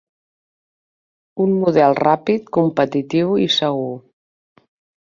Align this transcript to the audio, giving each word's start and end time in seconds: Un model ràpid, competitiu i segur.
Un 1.45 1.53
model 1.65 1.99
ràpid, 2.01 2.51
competitiu 2.59 3.39
i 3.47 3.47
segur. 3.61 3.97